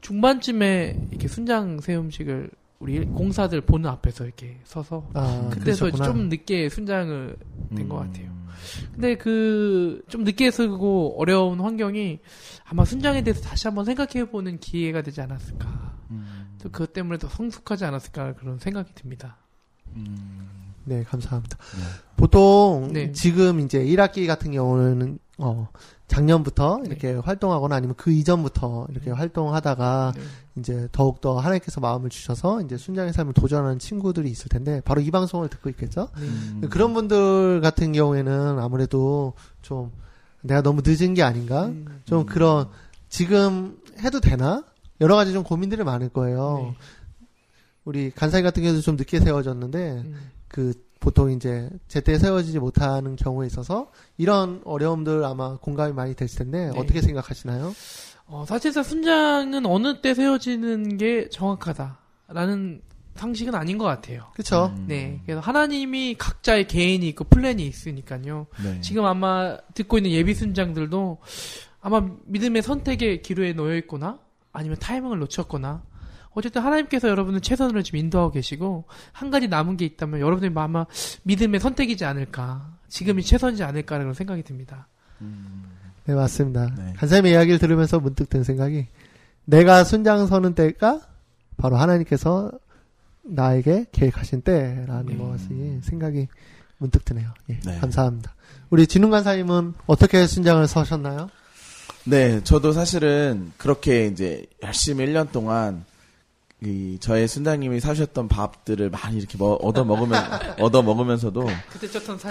중반쯤에 0.00 1.08
이렇게 1.10 1.28
순장 1.28 1.80
세움식을 1.80 2.50
우리 2.78 3.04
공사들 3.04 3.60
보는 3.60 3.90
앞에서 3.90 4.24
이렇게 4.24 4.58
서서, 4.64 5.08
아, 5.14 5.48
그때서 5.52 5.86
그러셨구나. 5.86 6.04
좀 6.04 6.28
늦게 6.28 6.68
순장을 6.68 7.36
된것 7.76 8.00
음. 8.02 8.06
같아요. 8.06 8.38
근데 8.92 9.16
그 9.16 10.02
좀 10.08 10.24
늦게 10.24 10.50
쓰고 10.50 11.14
어려운 11.20 11.60
환경이 11.60 12.18
아마 12.64 12.84
순장에 12.84 13.22
대해서 13.22 13.40
다시 13.42 13.66
한번 13.66 13.84
생각해보는 13.84 14.58
기회가 14.60 15.02
되지 15.02 15.20
않았을까. 15.20 15.96
음. 16.10 16.56
또 16.60 16.68
그것 16.70 16.92
때문에 16.92 17.18
더 17.18 17.28
성숙하지 17.28 17.84
않았을까 17.84 18.34
그런 18.34 18.58
생각이 18.58 18.94
듭니다. 18.94 19.36
음. 19.96 20.38
네, 20.84 21.04
감사합니다. 21.04 21.56
네. 21.56 21.82
보통 22.16 22.90
네. 22.92 23.12
지금 23.12 23.60
이제 23.60 23.84
1학기 23.84 24.26
같은 24.26 24.52
경우는 24.52 25.18
어 25.38 25.68
작년부터 26.08 26.80
이렇게 26.86 27.12
활동하거나 27.12 27.76
아니면 27.76 27.94
그 27.96 28.10
이전부터 28.10 28.86
이렇게 28.90 29.10
활동하다가 29.10 30.12
네. 30.16 30.22
이제 30.56 30.88
더욱 30.90 31.20
더 31.20 31.38
하나님께서 31.38 31.80
마음을 31.80 32.08
주셔서 32.08 32.62
이제 32.62 32.76
순장의 32.76 33.12
삶을 33.12 33.34
도전하는 33.34 33.78
친구들이 33.78 34.30
있을 34.30 34.48
텐데 34.48 34.80
바로 34.84 35.00
이 35.02 35.10
방송을 35.10 35.48
듣고 35.48 35.68
있겠죠. 35.70 36.08
네. 36.18 36.22
음. 36.26 36.60
그런 36.70 36.94
분들 36.94 37.60
같은 37.60 37.92
경우에는 37.92 38.58
아무래도 38.58 39.34
좀 39.60 39.92
내가 40.40 40.62
너무 40.62 40.82
늦은 40.84 41.14
게 41.14 41.22
아닌가? 41.22 41.66
음. 41.66 42.00
좀 42.04 42.24
그런 42.24 42.68
지금 43.10 43.78
해도 44.00 44.20
되나? 44.20 44.64
여러 45.00 45.14
가지 45.14 45.32
좀 45.32 45.44
고민들이 45.44 45.84
많을 45.84 46.08
거예요. 46.08 46.74
네. 47.88 48.00
우리 48.04 48.10
간사이 48.10 48.42
같은 48.42 48.62
경우도 48.62 48.82
좀 48.82 48.96
늦게 48.96 49.20
세워졌는데 49.20 50.02
음. 50.04 50.30
그 50.46 50.74
보통 51.00 51.30
이제 51.30 51.70
제때 51.86 52.18
세워지지 52.18 52.58
못하는 52.58 53.16
경우에 53.16 53.46
있어서 53.46 53.90
이런 54.18 54.60
어려움들 54.64 55.24
아마 55.24 55.56
공감이 55.56 55.94
많이 55.94 56.14
됐을 56.14 56.38
텐데 56.40 56.70
네. 56.70 56.78
어떻게 56.78 57.00
생각하시나요? 57.00 57.74
어, 58.26 58.44
사실상 58.46 58.82
순장은 58.82 59.64
어느 59.64 60.02
때 60.02 60.12
세워지는 60.12 60.98
게 60.98 61.28
정확하다라는 61.30 62.82
상식은 63.14 63.54
아닌 63.54 63.78
것 63.78 63.84
같아요. 63.84 64.26
그렇죠? 64.34 64.72
음. 64.76 64.84
네. 64.86 65.20
그래서 65.24 65.40
하나님이 65.40 66.16
각자의 66.18 66.68
개인이 66.68 67.06
있고 67.08 67.24
플랜이 67.24 67.66
있으니까요. 67.66 68.46
네. 68.62 68.80
지금 68.82 69.06
아마 69.06 69.56
듣고 69.74 69.96
있는 69.96 70.10
예비 70.10 70.34
순장들도 70.34 71.18
아마 71.80 72.06
믿음의 72.26 72.62
선택의 72.62 73.22
기로에 73.22 73.54
놓여 73.54 73.76
있거나 73.76 74.18
아니면 74.52 74.76
타이밍을 74.78 75.18
놓쳤거나 75.20 75.82
어쨌든 76.30 76.62
하나님께서 76.62 77.08
여러분은 77.08 77.40
최선을 77.42 77.82
지금 77.82 77.98
인도하고 77.98 78.30
계시고 78.32 78.84
한 79.12 79.30
가지 79.30 79.48
남은 79.48 79.76
게 79.76 79.84
있다면 79.84 80.20
여러분의 80.20 80.52
아마 80.54 80.86
믿음의 81.24 81.60
선택이지 81.60 82.04
않을까 82.04 82.76
지금이 82.88 83.22
최선이지 83.22 83.62
않을까라는 83.62 84.14
생각이 84.14 84.42
듭니다. 84.42 84.86
네 86.04 86.14
맞습니다. 86.14 86.72
네. 86.76 86.94
간사님의 86.96 87.32
이야기를 87.32 87.58
들으면서 87.58 88.00
문득 88.00 88.28
든 88.30 88.44
생각이 88.44 88.86
내가 89.44 89.84
순장 89.84 90.26
서는 90.26 90.54
때가 90.54 91.00
바로 91.56 91.76
하나님께서 91.76 92.52
나에게 93.22 93.86
계획하신 93.92 94.42
때라는 94.42 95.06
네. 95.06 95.16
것이 95.16 95.80
생각이 95.82 96.28
문득 96.78 97.04
드네요. 97.04 97.28
예, 97.50 97.60
네. 97.60 97.78
감사합니다. 97.78 98.34
우리 98.70 98.86
진웅 98.86 99.10
간사님은 99.10 99.74
어떻게 99.86 100.26
순장을 100.26 100.66
서셨나요? 100.66 101.28
네, 102.04 102.42
저도 102.42 102.72
사실은 102.72 103.52
그렇게 103.56 104.06
이제 104.06 104.46
열심히 104.62 105.04
1년 105.06 105.30
동안 105.30 105.84
이 106.60 106.98
저의 107.00 107.28
순장님이 107.28 107.78
사주셨던 107.80 108.26
밥들을 108.28 108.90
많이 108.90 109.16
이렇게 109.18 109.38
뭐 109.38 109.54
얻어 109.62 109.84
먹으면 109.84 110.20
얻어 110.58 110.82
먹으면서도 110.82 111.46
그때 111.70 111.88
쳤던 111.88 112.18
사 112.18 112.28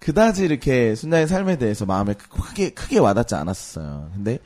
그다지 0.00 0.44
이렇게 0.44 0.94
순장의 0.94 1.28
삶에 1.28 1.56
대해서 1.58 1.86
마음에 1.86 2.14
크게 2.14 2.70
크게 2.70 2.98
와닿지 2.98 3.34
않았어요. 3.34 4.10
근데 4.14 4.38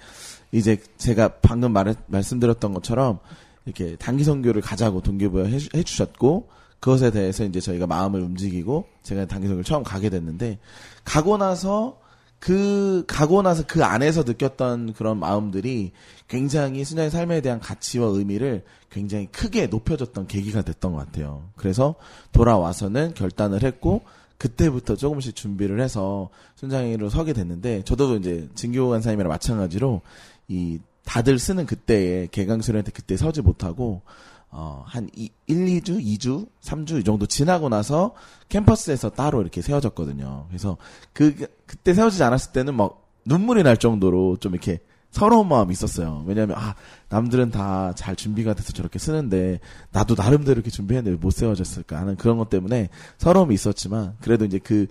이제 0.53 0.77
제가 0.99 1.29
방금 1.43 1.73
말 1.73 1.95
말씀드렸던 2.07 2.75
것처럼 2.75 3.19
이렇게 3.65 3.97
단기 3.97 4.25
선교를 4.25 4.63
가자고 4.63 5.01
동기부여 5.03 5.45
해, 5.47 5.59
주- 5.59 5.69
해주셨고 5.75 6.49
그것에 6.81 7.11
대해서 7.11 7.45
이제 7.45 7.61
저희가 7.61 7.87
마음을 7.87 8.21
움직이고 8.21 8.87
제가 9.03 9.27
단기 9.27 9.47
선교를 9.47 9.65
처음 9.65 9.83
가게 9.83 10.11
됐는데 10.11 10.59
가고 11.05 11.37
나서 11.39 11.99
그 12.39 13.05
가고 13.07 13.43
나서 13.43 13.65
그 13.67 13.85
안에서 13.85 14.23
느꼈던 14.23 14.95
그런 14.95 15.19
마음들이 15.19 15.93
굉장히 16.29 16.85
순장의 16.85 17.11
삶에 17.11 17.41
대한 17.41 17.59
가치와 17.59 18.09
의미를 18.09 18.65
굉장히 18.91 19.27
크게 19.27 19.67
높여줬던 19.67 20.29
계기가 20.29 20.63
됐던 20.63 20.93
것 20.93 20.99
같아요. 20.99 21.49
그래서 21.57 21.97
돌아와서는 22.33 23.15
결단을 23.15 23.63
했고 23.63 24.03
그때부터 24.39 24.95
조금씩 24.95 25.35
준비를 25.35 25.81
해서 25.81 26.31
순장이로 26.55 27.11
서게 27.11 27.33
됐는데 27.33 27.83
저도 27.83 28.17
이제 28.17 28.49
진교 28.55 28.89
간사님이랑 28.89 29.29
마찬가지로 29.29 30.01
이 30.47 30.79
다들 31.05 31.39
쓰는 31.39 31.67
그때에 31.67 32.29
개강 32.31 32.63
수련회 32.63 32.91
그때 32.95 33.17
서지 33.17 33.43
못하고 33.43 34.03
어, 34.51 34.83
한 34.87 35.09
이, 35.15 35.31
1, 35.47 35.67
2주, 35.67 36.03
2주, 36.03 36.49
3주 36.63 37.01
이 37.01 37.05
정도 37.05 37.27
지나고 37.27 37.69
나서 37.69 38.15
캠퍼스에서 38.49 39.11
따로 39.11 39.41
이렇게 39.43 39.61
세워졌거든요. 39.63 40.47
그래서 40.49 40.77
그 41.13 41.35
그때 41.67 41.93
세워지지 41.95 42.23
않았을 42.23 42.53
때는 42.53 42.75
막 42.75 43.07
눈물이 43.27 43.63
날 43.63 43.77
정도로 43.77 44.39
좀 44.41 44.53
이렇게 44.55 44.81
서러운 45.11 45.49
마음이 45.49 45.73
있었어요. 45.73 46.25
왜냐하면 46.27 46.57
아 46.59 46.75
남들은 47.09 47.51
다 47.51 47.93
잘 47.97 48.15
준비가 48.17 48.55
돼서 48.55 48.73
저렇게 48.73 48.99
쓰는데 48.99 49.61
나도 49.91 50.15
나름대로 50.17 50.55
이렇게 50.55 50.71
준비했는데 50.71 51.17
왜 51.17 51.21
못 51.21 51.31
세워졌을까 51.31 51.99
하는 51.99 52.17
그런 52.17 52.37
것 52.39 52.49
때문에 52.51 52.89
서러움이 53.19 53.55
있었지만 53.55 54.17
그래도 54.21 54.45
이제 54.45 54.59
그 54.59 54.87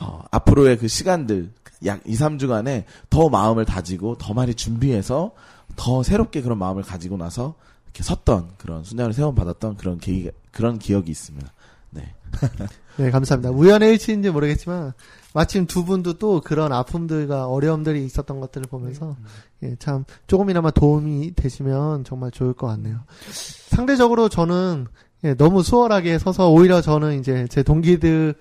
어, 0.00 0.22
앞으로의 0.30 0.78
그 0.78 0.88
시간들 0.88 1.50
약 1.86 2.00
2, 2.06 2.14
3주간에 2.14 2.84
더 3.10 3.28
마음을 3.28 3.64
다지고 3.64 4.16
더 4.18 4.34
많이 4.34 4.54
준비해서 4.54 5.32
더 5.76 6.02
새롭게 6.02 6.42
그런 6.42 6.58
마음을 6.58 6.82
가지고 6.82 7.16
나서 7.16 7.54
이렇게 7.92 8.02
섰던 8.02 8.52
그런 8.56 8.84
순장을 8.84 9.12
세원 9.12 9.34
받았던 9.34 9.76
그런 9.76 9.98
계기 9.98 10.30
그런 10.50 10.78
기억이 10.78 11.10
있습니다. 11.10 11.52
네. 11.90 12.14
네, 12.96 13.10
감사합니다. 13.10 13.50
우연의 13.50 13.90
일치인지 13.92 14.30
모르겠지만 14.30 14.92
마침 15.34 15.66
두 15.66 15.84
분도 15.84 16.14
또 16.14 16.40
그런 16.40 16.72
아픔들과 16.72 17.46
어려움들이 17.46 18.04
있었던 18.04 18.40
것들을 18.40 18.66
보면서 18.68 19.16
예, 19.62 19.76
참 19.78 20.04
조금이나마 20.26 20.70
도움이 20.70 21.34
되시면 21.34 22.04
정말 22.04 22.30
좋을 22.30 22.54
것 22.54 22.66
같네요. 22.66 23.00
상대적으로 23.30 24.28
저는 24.28 24.86
예, 25.24 25.34
너무 25.34 25.62
수월하게 25.62 26.18
서서 26.18 26.50
오히려 26.50 26.80
저는 26.80 27.18
이제 27.18 27.46
제 27.48 27.62
동기들은 27.62 28.34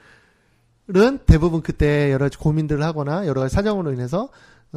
대부분 1.25 1.62
그때 1.62 2.12
여러 2.12 2.25
가지 2.25 2.38
고민들을 2.38 2.84
하거나 2.84 3.27
여러 3.27 3.41
가지 3.41 3.55
사정으로 3.55 3.93
인해서 3.93 4.29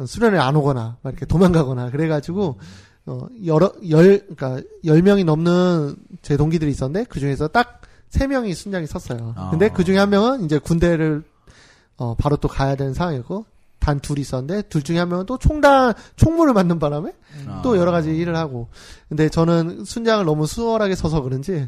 수련을 0.05 0.39
안 0.39 0.55
오거나 0.55 0.97
막 1.01 1.09
이렇게 1.11 1.25
도망가거나 1.25 1.89
그래가지고 1.91 2.59
어 3.07 3.27
여러 3.45 3.71
열 3.89 4.25
그러니까 4.35 4.61
열 4.83 5.01
명이 5.01 5.23
넘는 5.23 5.95
제 6.21 6.37
동기들이 6.37 6.71
있었는데 6.71 7.05
그 7.09 7.19
중에서 7.19 7.47
딱 7.47 7.85
세 8.15 8.27
명이 8.27 8.53
순장이 8.53 8.87
섰어요. 8.87 9.33
아. 9.35 9.49
근데 9.49 9.69
그 9.69 9.83
중에 9.83 9.97
한 9.97 10.09
명은 10.09 10.45
이제 10.45 10.57
군대를 10.57 11.23
어 11.97 12.15
바로 12.15 12.37
또 12.37 12.47
가야 12.47 12.75
되는 12.75 12.93
상황이고 12.93 13.45
단 13.79 13.99
둘이 13.99 14.21
있었는데 14.21 14.63
둘 14.63 14.83
중에 14.83 14.99
한 14.99 15.09
명은 15.09 15.25
또 15.25 15.37
총단 15.37 15.93
총무를 16.15 16.53
맡는 16.53 16.79
바람에 16.79 17.11
아. 17.47 17.61
또 17.61 17.77
여러 17.77 17.91
가지 17.91 18.15
일을 18.15 18.37
하고 18.37 18.69
근데 19.09 19.27
저는 19.27 19.83
순장을 19.83 20.23
너무 20.23 20.47
수월하게 20.47 20.95
서서 20.95 21.21
그런지 21.21 21.67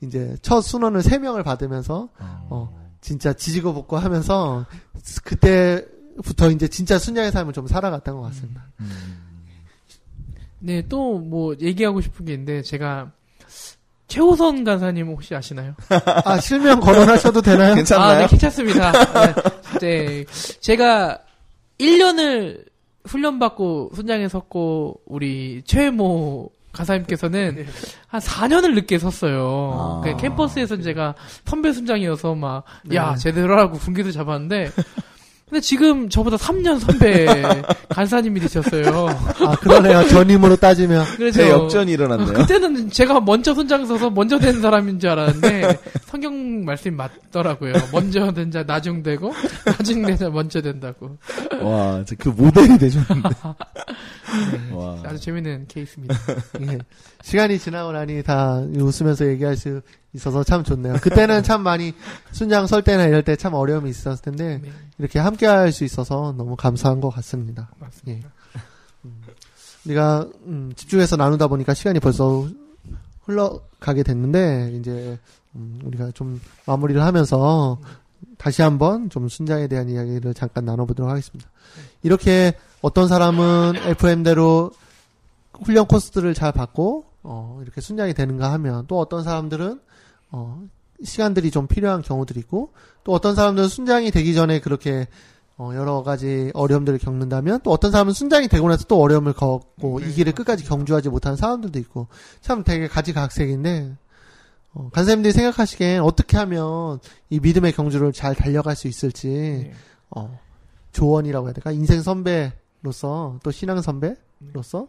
이제 0.00 0.36
첫 0.42 0.60
순원을 0.60 1.02
세 1.02 1.18
명을 1.18 1.42
받으면서 1.42 2.08
어, 2.18 2.90
진짜 3.00 3.32
지지고 3.32 3.74
볶고 3.74 3.98
하면서 3.98 4.64
그때부터 5.24 6.50
이제 6.50 6.68
진짜 6.68 6.98
순장의 6.98 7.32
삶을 7.32 7.52
좀 7.52 7.66
살아갔던 7.66 8.14
것 8.16 8.22
같습니다. 8.22 8.64
네, 10.60 10.82
또 10.88 11.18
뭐 11.18 11.54
얘기하고 11.60 12.00
싶은 12.00 12.24
게 12.26 12.32
있는데 12.34 12.62
제가 12.62 13.10
최호선 14.08 14.64
간사님 14.64 15.06
혹시 15.08 15.34
아시나요? 15.34 15.74
아 16.24 16.38
실명 16.40 16.80
거론하셔도 16.80 17.40
되나요? 17.42 17.74
괜찮나요? 17.74 18.10
아, 18.10 18.18
네, 18.22 18.26
괜찮습니다. 18.28 18.92
네, 18.92 19.34
네. 19.80 20.24
제가 20.60 21.18
1년을 21.78 22.64
훈련받고 23.06 23.92
순장에 23.94 24.28
섰고 24.28 25.00
우리 25.06 25.62
최모 25.64 26.50
가사님께서는 26.72 27.66
한 28.08 28.20
4년을 28.20 28.74
늦게 28.74 28.98
섰어요. 28.98 29.72
아. 29.74 30.00
그 30.04 30.16
캠퍼스에서 30.16 30.80
제가 30.80 31.14
선배 31.44 31.72
순장이어서 31.72 32.34
막, 32.36 32.64
네. 32.84 32.94
야, 32.96 33.16
제대로 33.16 33.54
하라고 33.54 33.76
군기도 33.78 34.12
잡았는데, 34.12 34.70
근데 35.50 35.60
지금 35.60 36.08
저보다 36.08 36.36
3년 36.36 36.78
선배 36.78 37.26
간사님이 37.90 38.38
되셨어요. 38.40 39.08
아 39.46 39.56
그러네요. 39.56 40.06
전임으로 40.06 40.54
따지면 40.56 41.04
그래서 41.16 41.42
제 41.42 41.50
역전이 41.50 41.90
일어났네요. 41.92 42.32
그때는 42.34 42.88
제가 42.88 43.20
먼저 43.20 43.52
손장 43.52 43.84
서서 43.84 44.10
먼저 44.10 44.38
된 44.38 44.60
사람인 44.60 45.00
줄 45.00 45.10
알았는데 45.10 45.78
성경 46.06 46.64
말씀이 46.64 46.94
맞더라고요. 46.94 47.72
먼저 47.92 48.32
된 48.32 48.50
자 48.50 48.64
나중 48.64 49.02
되고 49.02 49.32
나중 49.64 50.02
된 50.06 50.16
자 50.16 50.28
먼저 50.30 50.60
된다고. 50.62 51.18
와, 51.60 52.02
진짜 52.06 52.14
그 52.22 52.28
모델이 52.28 52.78
되셨는데. 52.78 53.28
와. 54.72 55.02
아주 55.04 55.18
재밌는 55.20 55.66
케이스입니다. 55.68 56.14
예. 56.62 56.78
시간이 57.22 57.58
지나고 57.58 57.92
나니 57.92 58.22
다 58.22 58.62
웃으면서 58.76 59.26
얘기할 59.28 59.56
수 59.56 59.80
있어서 60.14 60.42
참 60.42 60.64
좋네요. 60.64 60.94
그때는 61.02 61.42
참 61.42 61.62
많이 61.62 61.92
순장 62.32 62.66
설 62.66 62.82
때나 62.82 63.04
이럴 63.04 63.22
때 63.22 63.36
참 63.36 63.54
어려움이 63.54 63.88
있었을 63.90 64.22
텐데 64.22 64.58
네, 64.62 64.72
이렇게 64.98 65.18
함께 65.18 65.46
할 65.46 65.72
수 65.72 65.84
있어서 65.84 66.34
너무 66.36 66.56
감사한 66.56 67.00
것 67.00 67.10
같습니다. 67.10 67.70
맞습니다. 67.78 68.28
우리가 69.86 70.26
음, 70.46 70.72
집중해서 70.76 71.16
나누다 71.16 71.46
보니까 71.46 71.74
시간이 71.74 72.00
벌써 72.00 72.46
흘러가게 73.24 74.02
됐는데 74.02 74.72
이제 74.78 75.18
음, 75.54 75.80
우리가 75.84 76.10
좀 76.12 76.40
마무리를 76.66 77.00
하면서 77.02 77.78
다시 78.36 78.62
한번 78.62 79.08
좀 79.10 79.28
순장에 79.28 79.68
대한 79.68 79.88
이야기를 79.88 80.34
잠깐 80.34 80.64
나눠보도록 80.64 81.10
하겠습니다. 81.10 81.48
이렇게 82.02 82.54
어떤 82.82 83.08
사람은 83.08 83.74
FM대로 83.84 84.70
훈련 85.62 85.86
코스들을 85.86 86.34
잘 86.34 86.52
받고 86.52 87.04
어, 87.22 87.58
이렇게 87.62 87.80
순장이 87.80 88.14
되는가 88.14 88.52
하면 88.52 88.86
또 88.86 88.98
어떤 88.98 89.22
사람들은 89.22 89.80
어, 90.30 90.62
시간들이 91.02 91.50
좀 91.50 91.66
필요한 91.66 92.02
경우들이 92.02 92.40
있고 92.40 92.72
또 93.04 93.12
어떤 93.12 93.34
사람들은 93.34 93.68
순장이 93.68 94.10
되기 94.10 94.34
전에 94.34 94.60
그렇게 94.60 95.08
어, 95.56 95.72
여러 95.74 96.02
가지 96.02 96.50
어려움들을 96.54 96.98
겪는다면 96.98 97.60
또 97.62 97.70
어떤 97.70 97.90
사람은 97.90 98.14
순장이 98.14 98.48
되고 98.48 98.66
나서 98.68 98.84
또 98.84 99.00
어려움을 99.00 99.34
겪고 99.34 100.00
이 100.00 100.12
길을 100.12 100.32
끝까지 100.32 100.64
경주하지 100.64 101.10
못한 101.10 101.36
사람들도 101.36 101.78
있고 101.80 102.08
참 102.40 102.64
되게 102.64 102.88
가지각색인데 102.88 103.96
어, 104.72 104.88
간사님들이 104.90 105.32
생각하시기엔 105.32 106.00
어떻게 106.00 106.36
하면 106.38 107.00
이 107.28 107.40
믿음의 107.40 107.72
경주를 107.72 108.12
잘 108.12 108.34
달려갈 108.34 108.76
수 108.76 108.88
있을지 108.88 109.28
네. 109.28 109.72
어, 110.10 110.38
조언이라고 110.92 111.48
해야 111.48 111.52
될까 111.52 111.72
인생 111.72 112.02
선배로서 112.02 113.40
또 113.42 113.50
신앙 113.50 113.82
선배로서 113.82 114.88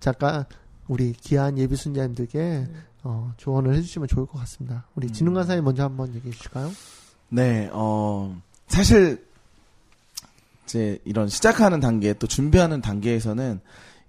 잠깐 0.00 0.46
우리 0.88 1.12
귀한 1.12 1.58
예비 1.58 1.76
순자님들께 1.76 2.66
어, 3.04 3.32
조언을 3.36 3.74
해주시면 3.76 4.08
좋을 4.08 4.26
것 4.26 4.38
같습니다. 4.40 4.84
우리 4.94 5.08
진웅 5.12 5.34
간사님 5.34 5.64
먼저 5.64 5.84
한번 5.84 6.14
얘기해 6.14 6.32
주실까요? 6.32 6.70
네, 7.28 7.68
어, 7.72 8.36
사실, 8.66 9.24
이제 10.64 10.98
이런 11.04 11.28
시작하는 11.28 11.80
단계, 11.80 12.12
또 12.14 12.26
준비하는 12.26 12.80
단계에서는 12.80 13.60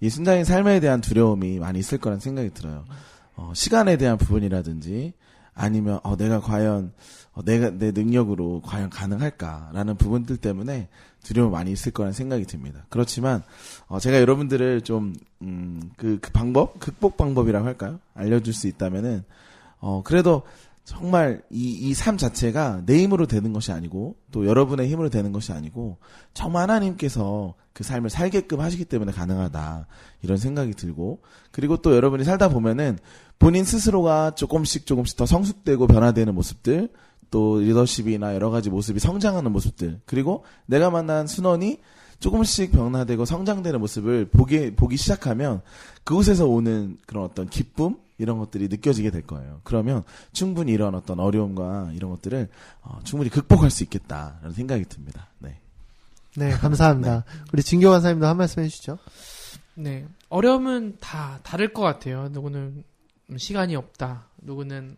이 0.02 0.10
순장의 0.10 0.46
삶에 0.46 0.80
대한 0.80 1.02
두려움이 1.02 1.60
많이 1.60 1.80
있을 1.80 1.98
거란 1.98 2.20
생각이 2.20 2.52
들어요. 2.54 2.86
어, 3.36 3.52
시간에 3.54 3.98
대한 3.98 4.18
부분이라든지, 4.18 5.14
아니면, 5.54 6.00
어, 6.04 6.16
내가 6.16 6.40
과연, 6.40 6.94
어, 7.34 7.44
내가, 7.44 7.70
내 7.72 7.92
능력으로 7.92 8.62
과연 8.66 8.90
가능할까라는 8.90 9.98
부분들 9.98 10.38
때문에 10.38 10.88
두려움이 11.24 11.52
많이 11.52 11.72
있을 11.72 11.92
거란 11.92 12.14
생각이 12.14 12.46
듭니다. 12.46 12.86
그렇지만, 12.90 13.44
어, 13.88 14.00
제가 14.00 14.20
여러분들을 14.20 14.82
좀, 14.82 15.14
음, 15.42 15.92
그, 15.98 16.20
그 16.22 16.32
방법? 16.32 16.80
극복 16.80 17.18
방법이라고 17.18 17.66
할까요? 17.66 18.00
알려줄 18.14 18.54
수 18.54 18.68
있다면은, 18.68 19.24
어, 19.80 20.02
그래도 20.04 20.44
정말 20.90 21.44
이, 21.52 21.90
이 21.90 21.94
삶 21.94 22.18
자체가 22.18 22.82
내 22.88 22.98
힘으로 23.04 23.28
되는 23.28 23.54
것이 23.54 23.72
아니고 23.72 24.16
또 24.32 24.48
여러분의 24.48 24.90
힘으로 24.90 25.10
되는 25.10 25.32
것이 25.32 25.52
아니고 25.52 25.98
정말 26.34 26.64
하나님께서 26.64 27.54
그 27.74 27.84
삶을 27.84 28.10
살게끔 28.10 28.60
하시기 28.60 28.86
때문에 28.86 29.12
가능하다. 29.12 29.86
이런 30.24 30.38
생각이 30.38 30.74
들고 30.74 31.22
그리고 31.52 31.78
또 31.78 31.96
여러분이 31.96 32.24
살다 32.24 32.50
보면은 32.50 32.98
본인 33.38 33.64
스스로가 33.66 34.32
조금씩 34.32 34.88
조금씩 34.88 35.16
더 35.16 35.28
성숙되고 35.28 35.86
변화되는 35.86 36.34
모습들 36.34 36.90
또 37.32 37.60
리더십이나 37.60 38.34
여러 38.36 38.50
가지 38.50 38.70
모습이 38.70 39.00
성장하는 39.00 39.52
모습들 39.52 40.00
그리고 40.06 40.44
내가 40.66 40.90
만난 40.90 41.28
순원이 41.28 41.80
조금씩 42.20 42.72
변화되고 42.72 43.26
성장되는 43.26 43.80
모습을 43.80 44.26
보기 44.26 44.76
보기 44.76 44.98
시작하면 44.98 45.62
그곳에서 46.04 46.48
오는 46.48 46.98
그런 47.06 47.24
어떤 47.24 47.48
기쁨 47.48 47.98
이런 48.18 48.38
것들이 48.38 48.68
느껴지게 48.68 49.12
될 49.12 49.22
거예요. 49.22 49.62
그러면 49.64 50.04
충분히 50.34 50.74
이런 50.74 50.94
어떤 50.94 51.20
어려움과 51.20 51.92
이런 51.94 52.12
것들을 52.12 52.50
어, 52.82 53.00
충분히 53.04 53.30
극복할 53.30 53.72
수 53.72 53.84
있겠다라는 53.84 54.52
생각이 54.52 54.84
듭니다. 54.86 55.28
네. 55.40 55.58
네, 56.36 56.52
감사합니다. 56.52 57.24
우리 57.54 57.64
진교 57.64 57.90
간사님도 57.90 58.28
한 58.28 58.38
말씀 58.38 58.62
해주시죠. 58.62 58.98
네. 59.76 60.06
어려움은 60.28 60.98
다 61.00 61.40
다를 61.44 61.72
것 61.72 61.82
같아요. 61.82 62.28
누구는 62.30 62.84
시간이 63.38 63.76
없다. 63.78 64.26
누구는 64.42 64.98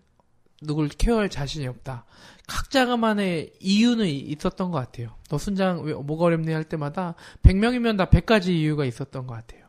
누굴 0.62 0.88
케어할 0.89 1.30
자신이 1.30 1.67
없다. 1.67 2.06
각자만의 2.47 3.54
이유는 3.60 4.06
이- 4.08 4.19
있었던 4.19 4.71
것 4.71 4.78
같아요. 4.78 5.15
너 5.30 5.38
순장 5.38 5.82
왜 5.84 5.93
뭐가 5.93 6.26
어렵니 6.26 6.52
할 6.52 6.63
때마다 6.63 7.15
100명이면 7.43 7.97
다 7.97 8.06
100가지 8.06 8.50
이유가 8.50 8.86
있었던 8.86 9.26
것 9.28 9.34
같아요. 9.34 9.63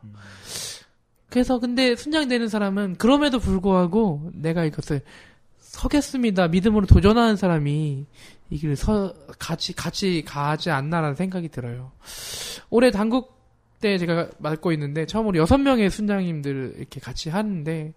그래서 1.30 1.58
근데 1.58 1.96
순장 1.96 2.28
되는 2.28 2.48
사람은 2.48 2.96
그럼에도 2.96 3.38
불구하고 3.38 4.30
내가 4.34 4.64
이것을 4.64 5.00
서겠습니다. 5.58 6.48
믿음으로 6.48 6.86
도전하는 6.86 7.36
사람이 7.36 8.04
이 8.50 8.58
길을 8.58 8.76
서 8.76 9.14
같이 9.38 9.72
같이 9.74 10.22
가지 10.26 10.70
않나라는 10.70 11.14
생각이 11.14 11.48
들어요. 11.48 11.92
올해 12.68 12.90
당국 12.90 13.40
때 13.80 13.96
제가 13.96 14.28
맡고 14.38 14.72
있는데 14.72 15.06
처음으로 15.06 15.38
여섯 15.38 15.56
명의 15.58 15.88
순장님들 15.90 16.74
이렇게 16.76 17.00
같이 17.00 17.30
하는데, 17.30 17.94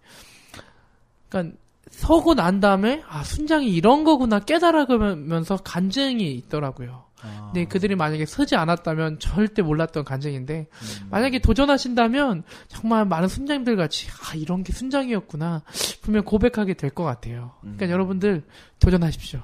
그러니까 1.30 1.58
서고 1.90 2.34
난 2.34 2.60
다음에 2.60 3.04
아 3.08 3.24
순장이 3.24 3.68
이런 3.70 4.04
거구나 4.04 4.40
깨달아가면서 4.40 5.58
간증이 5.58 6.32
있더라고요. 6.36 7.06
근데 7.48 7.66
그들이 7.66 7.96
만약에 7.96 8.26
서지 8.28 8.56
않았다면 8.56 9.18
절대 9.20 9.64
몰랐던 9.64 10.04
간증인데 10.04 10.68
만약에 11.10 11.40
도전하신다면 11.40 12.44
정말 12.68 13.06
많은 13.06 13.28
순장님들 13.28 13.78
같이 13.78 14.08
아 14.10 14.36
이런 14.36 14.64
게 14.64 14.72
순장이었구나 14.74 15.64
분명 16.02 16.24
고백하게 16.24 16.76
될 16.76 16.92
것 16.92 17.04
같아요. 17.04 17.54
그러니까 17.62 17.90
여러분들 17.90 18.44
도전하십시오. 18.80 19.40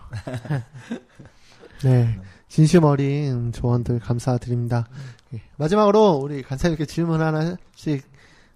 네. 1.84 2.20
진심 2.48 2.84
어린 2.84 3.52
조언들 3.54 4.00
감사드립니다. 4.00 4.88
예. 5.34 5.42
마지막으로 5.58 6.20
우리 6.22 6.44
간사님께 6.44 6.86
질문 6.86 7.22
하나씩 7.22 8.04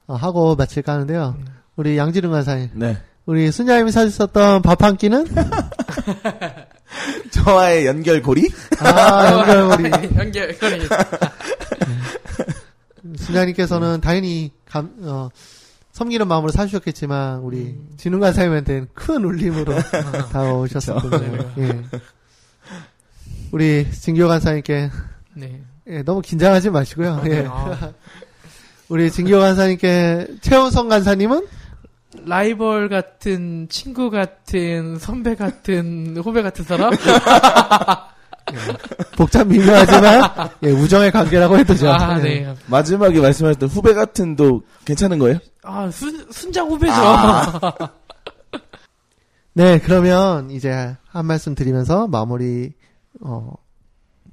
어, 0.08 0.16
하고 0.16 0.56
마칠까 0.56 0.94
하는데요. 0.94 1.38
우리 1.78 1.98
양지름 1.98 2.32
간사님, 2.32 2.72
네. 2.76 2.98
우리 3.26 3.52
순자님이 3.52 3.92
사주셨던 3.92 4.62
밥 4.62 4.84
한 4.84 4.98
끼는? 4.98 5.26
저와의 7.32 7.86
연결고리? 7.88 8.50
아, 8.80 9.32
연결머리. 9.32 9.92
연결, 10.18 10.56
연결. 10.62 10.88
순자님께서는 13.18 14.02
당연히 14.02 14.52
감, 14.70 14.92
어, 15.02 15.30
섬기는 15.92 16.28
마음으로 16.28 16.52
사주셨겠지만, 16.52 17.40
우리 17.40 17.76
진웅 17.98 18.20
간사님한테는 18.20 18.90
큰 18.94 19.24
울림으로 19.24 19.74
다가오셨었군요. 20.32 21.52
예. 21.60 21.82
우리 23.52 23.90
진교 23.92 24.28
간사님께 24.28 24.90
네. 25.36 25.62
예, 25.88 26.04
너무 26.04 26.22
긴장하지 26.22 26.70
마시고요. 26.70 27.22
예. 27.28 27.46
아, 27.50 27.92
우리 28.90 29.10
진교 29.10 29.40
간사님께 29.40 30.28
최원성 30.42 30.90
간사님은 30.90 31.48
라이벌 32.26 32.90
같은, 32.90 33.68
친구 33.70 34.10
같은, 34.10 34.98
선배 34.98 35.36
같은, 35.36 36.18
후배 36.18 36.42
같은 36.42 36.64
사람? 36.66 36.92
복잡 39.18 39.48
미묘하지만 39.48 40.50
예, 40.64 40.70
우정의 40.72 41.12
관계라고 41.12 41.58
해도 41.58 41.74
좋죠. 41.74 41.90
아, 41.92 42.18
예. 42.20 42.24
네. 42.24 42.56
마지막에 42.68 43.20
말씀하셨던 43.20 43.70
후배 43.70 43.94
같은도 43.94 44.62
괜찮은 44.86 45.18
거예요? 45.20 45.40
아, 45.64 45.90
순, 45.92 46.26
순장 46.32 46.68
후배죠. 46.70 46.94
네, 49.54 49.80
그러면 49.80 50.52
이제 50.52 50.96
한 51.08 51.26
말씀 51.26 51.56
드리면서 51.56 52.08
마무리 52.08 52.74
어, 53.22 53.54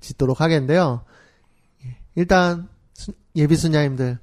짓도록 0.00 0.40
하겠는데요. 0.40 1.04
예, 1.86 1.96
일단 2.16 2.68
수- 2.92 3.12
예비 3.36 3.56
순자님들 3.56 4.18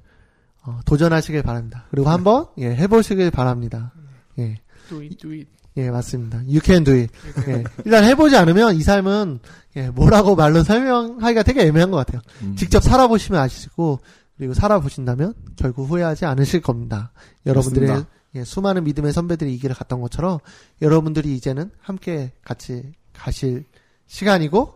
어, 0.62 0.80
도전하시길 0.84 1.42
바랍니다. 1.42 1.86
그리고 1.90 2.10
한번 2.10 2.46
예, 2.58 2.74
해보시길 2.74 3.30
바랍니다. 3.30 3.92
예, 4.38 4.56
do 4.88 4.98
it, 5.00 5.16
do 5.16 5.30
it. 5.32 5.48
예, 5.76 5.90
맞습니다. 5.90 6.38
You 6.38 6.60
can 6.62 6.84
do 6.84 6.94
it. 6.94 7.12
예, 7.48 7.64
일단 7.84 8.04
해보지 8.04 8.36
않으면 8.36 8.74
이 8.76 8.82
삶은 8.82 9.40
예, 9.76 9.88
뭐라고 9.88 10.34
말로 10.36 10.62
설명하기가 10.62 11.42
되게 11.44 11.62
애매한 11.62 11.90
것 11.90 11.96
같아요. 11.98 12.20
음. 12.42 12.56
직접 12.56 12.82
살아보시면 12.82 13.40
아시고 13.40 14.00
그리고 14.36 14.54
살아보신다면 14.54 15.34
결국 15.56 15.88
후회하지 15.88 16.24
않으실 16.24 16.60
겁니다. 16.60 17.12
여러분들의 17.46 17.88
맞습니다. 17.88 18.10
예, 18.36 18.44
수많은 18.44 18.84
믿음의 18.84 19.12
선배들이 19.12 19.54
이 19.54 19.58
길을 19.58 19.74
갔던 19.74 20.00
것처럼 20.00 20.38
여러분들이 20.82 21.34
이제는 21.36 21.70
함께 21.80 22.32
같이 22.42 22.92
가실 23.12 23.64
시간이고 24.06 24.74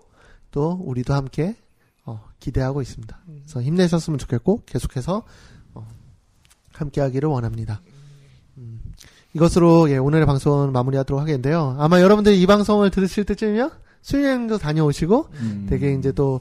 또 0.51 0.79
우리도 0.85 1.15
함께 1.15 1.57
어, 2.05 2.23
기대하고 2.41 2.83
있습니다. 2.83 3.19
그래서 3.27 3.63
힘내셨으면 3.63 4.19
좋겠고 4.19 4.63
계속해서 4.67 5.17
어, 5.17 5.25
함께하기를 6.75 7.29
원합니다. 7.29 7.81
음, 8.59 8.81
이것으로 9.35 9.91
예, 9.91 9.97
오늘의 9.97 10.27
방송은 10.27 10.73
마무리하도록 10.73 11.21
하겠는데요. 11.21 11.77
아마 11.79 12.01
여러분들이 12.01 12.41
이 12.41 12.47
방송을 12.47 12.91
들으실 12.91 13.25
때쯤이면 13.25 13.71
수련도 14.03 14.59
다녀오시고 14.59 15.29
음. 15.33 15.67
되게 15.69 15.95
이제 15.95 16.13
또 16.13 16.41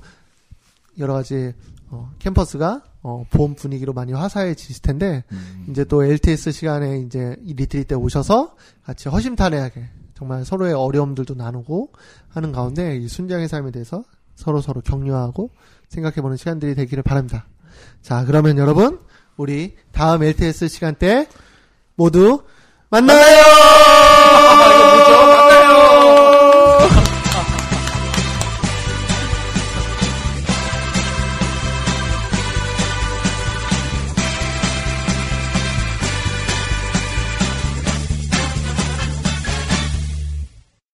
여러 0.99 1.13
가지 1.13 1.53
어, 1.89 2.11
캠퍼스가 2.19 2.83
어, 3.01 3.25
봄 3.29 3.55
분위기로 3.55 3.93
많이 3.93 4.13
화사해지실 4.13 4.81
텐데 4.81 5.23
음. 5.31 5.67
이제 5.69 5.83
또 5.83 6.03
LTS 6.03 6.51
시간에 6.51 6.99
이제 6.99 7.35
이 7.43 7.53
retreat 7.53 7.85
때 7.85 7.95
오셔서 7.95 8.55
같이 8.83 9.09
허심탄회하게 9.09 9.89
정말 10.15 10.45
서로의 10.45 10.73
어려움들도 10.73 11.35
나누고 11.35 11.91
하는 12.29 12.51
가운데 12.51 12.97
이 12.97 13.07
순장의 13.07 13.47
삶에 13.47 13.71
대해서 13.71 14.03
서로 14.35 14.61
서로 14.61 14.81
격려하고 14.81 15.49
생각해보는 15.89 16.37
시간들이 16.37 16.75
되기를 16.75 17.03
바랍니다. 17.03 17.47
자 18.01 18.23
그러면 18.25 18.57
여러분 18.57 18.99
우리 19.37 19.75
다음 19.91 20.23
LTS 20.23 20.67
시간 20.67 20.95
때 20.95 21.27
모두 21.95 22.43
만나요. 22.89 24.02